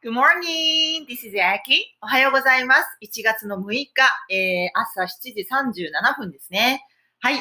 [0.00, 1.08] Good morning!
[1.08, 1.96] This is Aki.
[2.00, 2.84] おはようございます。
[3.02, 3.88] 1月の6日、
[4.32, 6.84] えー、朝7時37分ですね。
[7.18, 7.40] はい。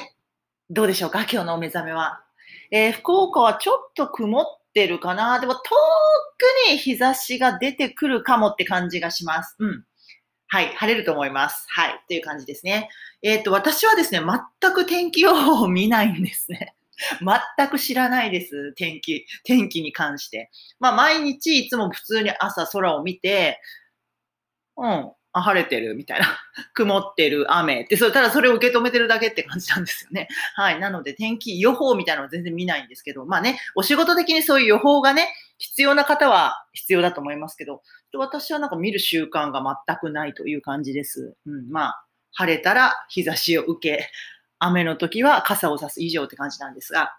[0.72, 1.20] どうでしょうか？
[1.32, 2.24] 今日のお目覚めは。
[2.72, 9.56] えー、福岡はちょっと曇ってるかなでも遠くに日差しが出てくるかもって感じがします。
[9.60, 9.84] うん。
[10.48, 10.74] はい。
[10.74, 11.64] 晴れると思います。
[11.70, 12.02] はい。
[12.08, 12.90] という感じですね。
[13.22, 14.22] えっ、ー、と、私はですね、
[14.62, 16.74] 全く天気予報を見ないんですね。
[17.58, 18.74] 全く知らないです。
[18.74, 20.52] 天気、天気に関して。
[20.80, 23.60] まあ、毎日いつも普通に朝空を見て、
[24.78, 26.28] うん、あ、晴れてるみたいな。
[26.74, 30.28] 曇ってる、雨って、それ、ただそれを受け止めてるだけって感じなんですよね。
[30.56, 30.80] はい。
[30.80, 37.82] なので、天気予報みたいなのは全然見ないんですけど、まあね、お仕事的にそういう予報がね、必要な方は必要だと思いますけど、
[38.14, 41.36] 私はなんか見る習慣が全くないという感じです。
[41.46, 44.10] うん、まあ、晴れたら日差しを受け、
[44.60, 47.18] 雨の時は傘を差す以上って感じなんですが、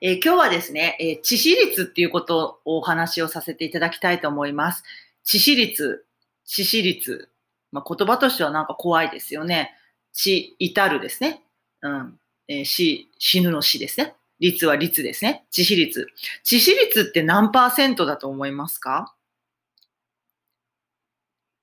[0.00, 4.82] えー、今日はですね、えー、致死率っていうことをお話をさせていただきたいと思います。
[5.24, 6.04] 致死率、
[6.46, 7.30] 致死率。
[7.72, 9.74] まあ、言葉としてはなんか怖いですよね。
[10.12, 11.42] 死、至るですね。
[11.82, 12.20] うん。
[12.48, 14.14] えー、死、死ぬの死ですね。
[14.38, 15.46] 率は率ですね。
[15.50, 16.08] 致死率。
[16.44, 19.14] 致死率って何パーセントだと思いますか？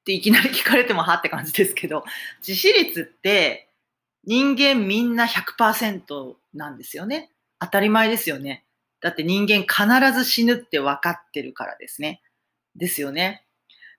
[0.02, 2.04] っていきなり聞かれてもはって感じですけど、
[2.42, 3.70] 致死率って
[4.26, 7.32] 人間みんな100%なんですよね。
[7.60, 8.66] 当たり前ですよね。
[9.02, 12.22] だって人間必ず死ぬって分かってるからですね。
[12.76, 13.46] ですよね。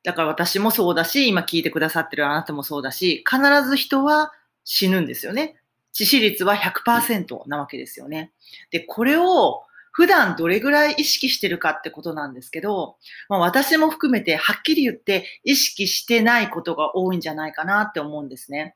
[0.03, 4.33] だから私もそうだし、今聞いてくださってるあなたもそうだし、必ず人は
[4.65, 5.57] 死ぬんですよね。
[5.95, 8.33] 致死率は100%なわけですよね。
[8.71, 12.97] で、これを普段どれぐらい意識してるかってことなんですけど、
[13.29, 18.75] まあ、私も含めてはっきり言って意識してないことが多いんじゃないかなって思うんですね。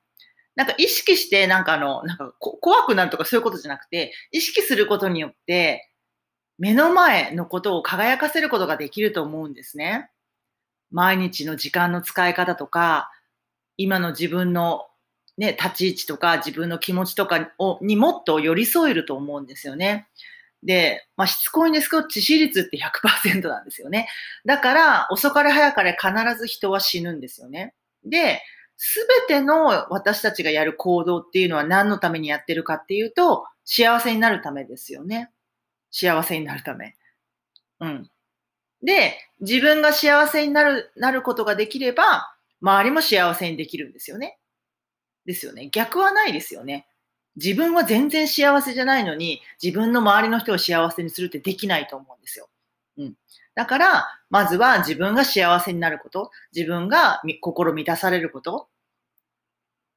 [0.59, 5.89] なんか意識して、なんかあの、なんか怖くなるとかそういうことじゃなくて、意識することによって、
[6.59, 10.11] 目の前のことを輝かせることができると思うんですね。
[10.91, 13.09] 毎日の時間の使い方とか、
[13.77, 14.89] 今の自分の
[15.37, 20.09] ね、立ち位置とか自分の気持ちとかをにもっと寄り添えると思うんですよね。
[20.65, 24.09] で、まあ、しつこいんですけど、致死率って100%なんですよね。
[24.45, 27.75] だから、遅かれ早かれ必ず人は死ぬんですよね。
[28.05, 28.43] で、
[28.81, 35.31] すべての私たちがやる行動っていうのは何のためにやってるかっていうと、幸せになるためですよね。
[35.91, 36.95] 幸せになるため。
[37.81, 38.11] うん。
[38.83, 44.39] で、自分が幸せになる、なることができれば、周りも幸せにできるんですよね。
[45.27, 45.69] ですよね。
[45.71, 46.87] 逆はないですよね。
[47.35, 52.49] 自分は全然幸せじゃないのに、自分の周りの人を幸せにするってできないと思うんですよ。
[52.99, 53.15] うん。
[53.59, 58.69] だから、まずは自分が幸せになること、自分が心満たされること、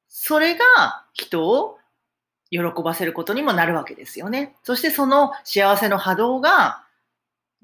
[0.08, 1.78] それが人を
[2.50, 4.56] 喜ばせることにもなるわけですよね。
[4.64, 6.82] そしてその幸せの波動が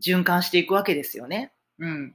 [0.01, 1.51] 循環していくわけですよね。
[1.81, 2.15] うん。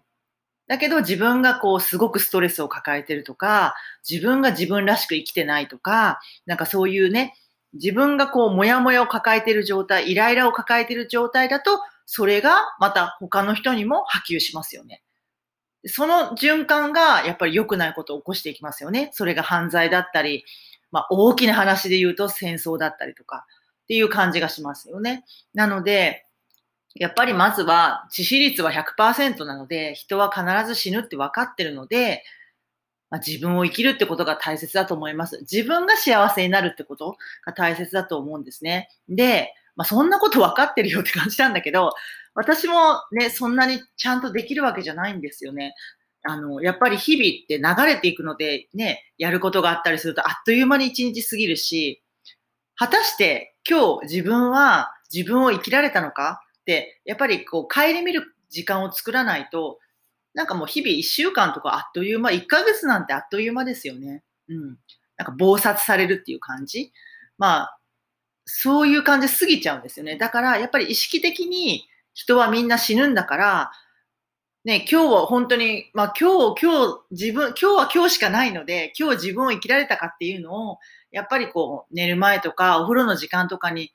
[0.68, 3.76] だけど自分がこうすごくストレスを抱えてるとか、
[4.10, 7.36] 自分が自分らしく生きてないとか、なんかそういうね、
[7.74, 15.04] 自分がこうモヤモヤを抱えてる状態、イライラを抱えてる状態だと、それがまた他の人にも波及しますよね。
[15.86, 19.10] その循環がやっぱり良くないことを起こしていきますよね。
[19.14, 20.46] それが犯罪だったり、
[20.92, 23.46] まあ大きな話で言うと戦争だったりとか
[23.84, 25.26] っていう感じがしますよね。
[25.54, 26.26] なので、
[26.96, 32.24] やっぱりまずは致死率は100%なので、人は必ず死ぬって分かってるので、
[33.10, 35.40] まあ、自分を生きるってことが大切だと思います。
[35.42, 37.16] 自分が幸せになるってこと
[37.46, 38.90] が大切だと思うんですね。
[39.10, 41.92] で、まあ、そんなこと分かってるよって感じなんだけど、
[42.36, 45.76] 私もね、そんなにちゃんとできるわけじゃないんですよね。
[46.24, 52.02] あの、やっぱり日々って流れていくので、ね、やることがあったりすると、あっという間に一日過ぎるし、
[52.76, 56.42] 果たして今日自分は自分を生きられたのか？
[56.62, 59.80] って、やっぱりこう、帰り見る時間を作らないと、
[60.34, 64.24] なんかもう日々一週間とかあっという間、一ヶ月なんてあっという間ですよね。
[64.50, 64.78] うん。
[65.18, 66.92] なんか暴殺されるっていう感じ？
[67.38, 67.78] まあ、
[68.46, 70.18] そういう感じで過ぎちゃうんですよね。
[70.18, 73.72] だから、やっぱり意識的に人はみんな死ぬんだから、
[74.66, 80.78] ね、今日は本当に、まあ今日、今日、自分、今日は今日しかないので、今日自分を生きられたかっていうのを、
[81.12, 83.92] やっぱりこう、寝る前とか、お風呂の時間とかに、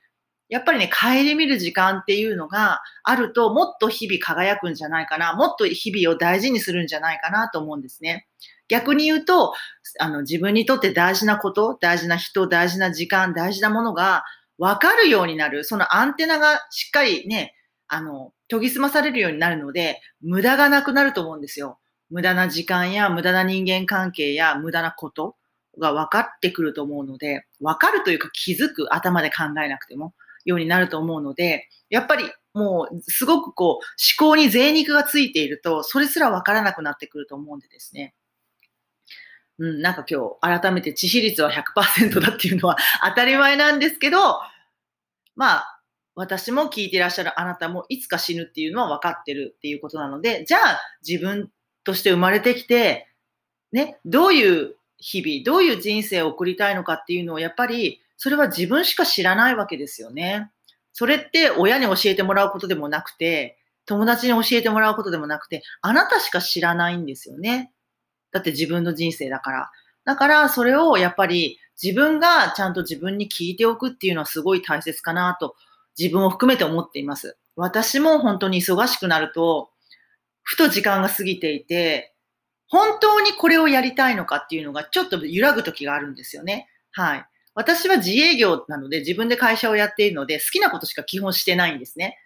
[0.47, 8.27] やっぱりね、帰り見る時間っていうのがあると、もっと日々輝くんじゃないかな、もっと日々を大事にするんじゃないかなと思うんですね。
[8.67, 9.53] 逆に言うと、
[9.99, 14.23] あの、自分にとって大事なこと、大事な人、大事な時間、大事なものが
[14.59, 17.55] 分かるようになる、そのアンテナがしっかりね、
[17.87, 21.79] あの、研ぎ澄まされるようになるので、無駄がなくなると思うんですよ。
[22.09, 25.35] 無駄な時間や無駄な人間関係や無駄なこと
[25.79, 30.13] が分かってくると思うので、分かるというか気づく頭で考えなくても
[30.45, 38.13] ようになると思うので、やっぱりもうすごくこう思考に贅肉がついていると、それすらわからなくなってくると思うんでですね。
[39.59, 42.77] うん、なんか今日改めて致死率は100%だっていうのは
[43.07, 44.39] 当たり前なんですけど、
[45.35, 45.79] まあ、
[46.15, 51.49] 私も聞いていらっしゃるあなたもいつか死ぬっていうのは分かってるっていうことなので、じゃあ自分
[51.83, 53.07] として生まれてきて、
[53.71, 60.51] ね、どういう日々、どういう人生を送りたいのかっていうのをやっぱり、それは自分しか知らないわけですよね。
[60.91, 67.71] それって親に教えてもらうことでもなくて、友達に教えてもらうことでもなくて、あなたしか知らないんですよね。
[68.31, 69.71] だって自分の人生だから。
[70.05, 75.55] だからそれをやっぱり自分がちゃんと自分に聞いておくっていうのはすごい大切かなと
[75.97, 77.37] 自分を含めて思っています。
[77.55, 79.69] 私も本当に忙しくなると、
[80.43, 82.13] ふと時間が過ぎていて、
[82.67, 86.69] 本当にこれをやりたいのかっていうのがちょっと揺らぐ時があるんですよね。
[86.91, 87.25] はい。
[87.55, 92.17] 私は自営業なので自分で会社をやっているので好きなことしか基本してないんですね。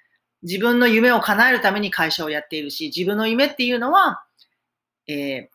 [0.43, 4.23] 自分の夢を叶えるために会社をやっているし、自分の夢っていうのは、
[5.07, 5.52] えー、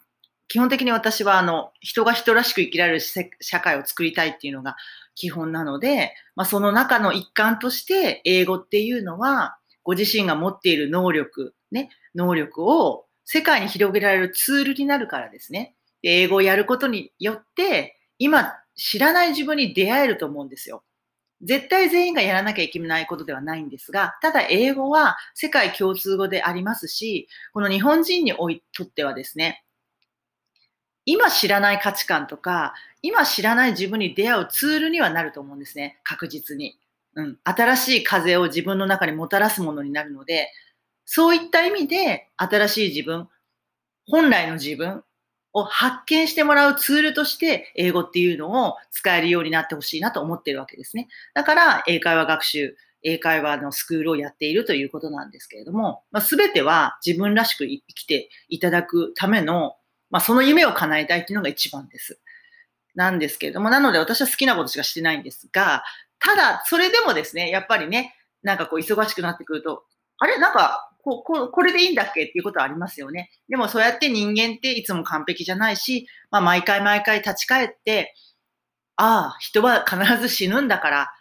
[0.48, 4.76] 基本的に私はあの人が人らしく生きられる社会を作りたいっていうのが
[5.14, 15.74] 基本なので、まあ、その中の一環として英語っていうのはご自身が持っている能力、ね、能力を世界に広げられるツールになるからですね。
[16.02, 20.82] で英語をやることによって、今知らない自分に出会えると思うんですよ。
[21.42, 28.32] 絶対全員がやらなきゃいけないことではないんですが、ただ英語は世界共通語でありますし、この日本人に
[28.72, 29.62] とってはですね、
[31.10, 35.99] 今知らない価値観とか、今知らない自分に出会うツールにはなると思うんですね。
[36.05, 36.78] 確実に。
[37.14, 37.38] うん。
[37.44, 40.52] 新しい風を自分の中にもたらすものになるので、
[41.06, 43.26] そういった意味で、新しい自分、
[44.06, 45.02] 本来の自分
[45.55, 51.08] を発見してもらうツールとして、英語っていうのを使えるようになってほしいなと思ってるわけですね。
[51.32, 59.76] だから、英会話学習、英会話のスクールをやっているということなんですけれども、まあ、全ては自分らしく生きていただくための、
[60.10, 62.20] まあ、その夢を叶えたいっていうのが一番です。
[62.94, 65.84] なんですけれども、なので私は好きなことしかしてないんですが、
[66.19, 69.84] ただ、それでもですね、やっぱりね、なんかこう忙しくなってくると、
[70.19, 70.38] あれ？
[70.38, 73.31] なんかこここれでいいんだっけっていうことはありますよね。
[73.49, 78.14] でもそうやって人間っていつも完璧じゃないし、まあ、毎回毎回立ち返って、
[78.96, 81.12] ああ、人は必ず死ぬんだから、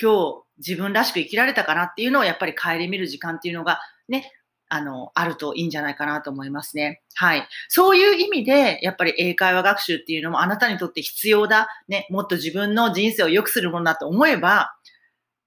[0.00, 4.32] 今日自分らしく生きられたかなっていうのをやっぱり顧みる時間っていうのがね、
[4.74, 7.02] あの、あるといいんじゃないかなと思いますね。
[7.14, 7.46] はい。
[7.68, 11.68] そういう意味で、やっぱり英会話学習っていうのもあなたにとって必要だ。
[11.88, 14.74] ね、もっと自分の人生を良くするものだと思えば、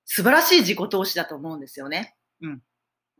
[0.06, 2.16] 素晴らしい自己投資だと思うんですよね。
[2.40, 2.62] うん。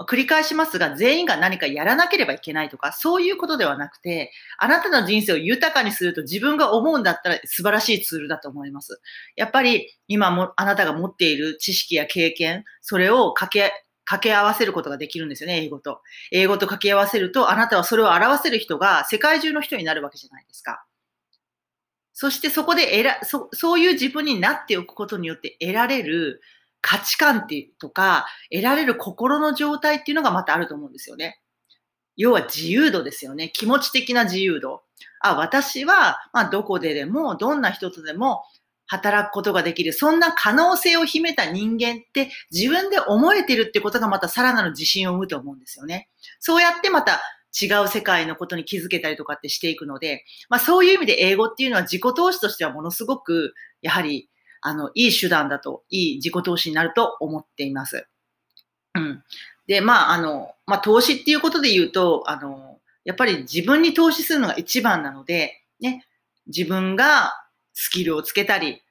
[0.04, 9.02] 繰り返しますが、全員が何かやらなければいけないとか、そういうことではなくて、あなたの人生を豊かにすると自分が思うんだったら素晴らしいツールだと思います。
[9.36, 13.72] やっぱり今もあなたが持っている知識や経験、それを掛け、
[14.06, 16.02] 掛け合わせることができるんですよね、英語と。
[16.32, 20.86] 英語と掛け合わせると、あなたはそれを表せる人が世界中の人になるわけじゃないですか。
[22.14, 26.42] そしてそこで得ら、そそういう自分になっておくことによって得られる
[26.80, 31.42] 価値観っていうとか、得られる心の状態っていうのがまたあると思うんですよね。
[32.16, 33.50] 要は自由度ですよね。
[33.50, 34.84] 気持ち的な自由度。
[35.20, 38.44] あ、私は、まあ、どこででも、どんな人とでも
[38.88, 39.94] 働くことができる。
[39.94, 46.10] そんな可能性を秘めた人間って自分で思えてるってことがまたさらなる自信を生むと思うんですよね。
[46.40, 47.22] そうやってまた
[47.60, 54.30] 違う世界のことに気づけたりとかってしていくので、まあそういう意味で英語っていうのは自己投資としてはものすごく、やはり
[54.68, 58.08] あの、いい手段だと、いい自己投資になると思っています。
[58.96, 59.24] うん。
[59.68, 66.04] で、まあ、あの、まあ、投資っていうことで言うと、あの、やっぱり自分に投資するのが一番なので、ね、
[66.48, 67.32] 自分が
[67.76, 68.82] スキルをつけたり、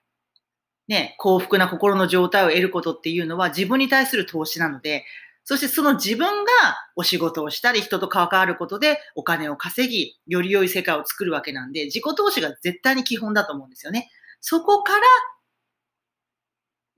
[0.87, 5.05] ね、幸福な心の状態を得ることっていうのは自分に対する投資なので、
[5.43, 6.51] そしてその自分が
[6.95, 14.11] お仕事をしたり、人と関わることでお金を稼ぎ、より良い世界を作るわけなんで、自己投資が絶対に基本だと思うんですよね。
[14.41, 15.07] そこから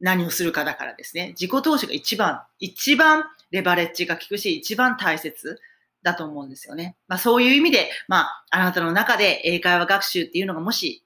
[0.00, 1.28] 何をするかだからですね。
[1.40, 5.60] 自己投資が一番、一番レバレッジが効くし、一番大切
[6.02, 6.96] だと思うんですよね。
[7.06, 11.05] まあそういう意味で、まああなたの中で英会話学習っていうのがもし、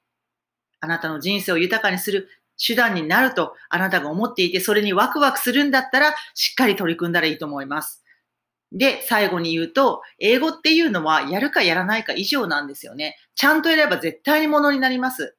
[0.81, 2.29] あなたの人生を豊かにする
[2.65, 8.05] 手段になるとあなたが思っていて、それにワクワクするんだったら、しっかり取り組んだらいいと思います。
[8.73, 13.17] で、最後に言うと、英語っていうのはやるかやらないか以上なんですよね。
[13.35, 15.37] ちゃんとやれば絶対にものになります。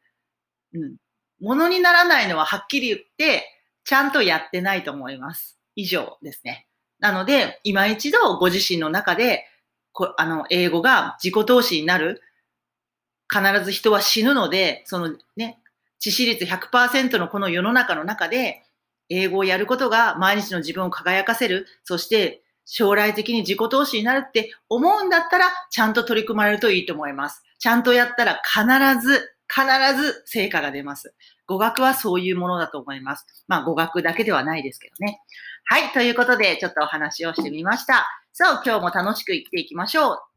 [0.74, 0.96] うん。
[1.40, 3.46] ものにならないのははっきり言って、
[3.84, 5.58] ちゃんとやってないと思います。
[5.76, 6.68] 以上ですね。
[7.00, 9.46] なので、今一度ご自身の中で、
[9.94, 12.22] こあの、英語が自己投資になる。
[13.32, 15.60] 必ず人は死ぬので、そのね、
[16.04, 18.64] 致死率100%のこの世の中の中で、
[19.10, 27.44] 英語をやることが毎日の自分を輝かせる、そして将来的に自己投資になるって思うんだったら、ちゃんと取り組まれるといいと思います。
[27.60, 28.66] ちゃんとやったら必
[29.06, 31.14] ず、必ず成果が出ます。
[31.46, 33.26] 語学はそういうものだと思います。
[33.48, 35.20] まあ語学だけではないですけどね。
[35.66, 35.92] はい。
[35.92, 38.08] ということで、ちょっとお話をしてみました。
[38.34, 40.31] So, 今日も楽しく生きていきましょう。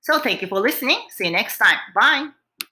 [0.00, 0.98] So, thank you for listening.
[1.10, 1.78] See you next time.
[1.94, 2.30] Bye.